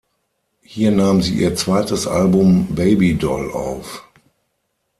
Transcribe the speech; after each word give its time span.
Hier 0.63 0.89
nahm 0.89 1.21
sie 1.21 1.35
ihr 1.35 1.55
zweites 1.55 2.07
Album 2.07 2.73
"Baby 2.73 3.13
Doll" 3.13 3.51
auf. 3.51 4.03